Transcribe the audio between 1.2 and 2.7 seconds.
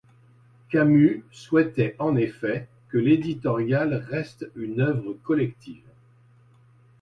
souhaitait en effet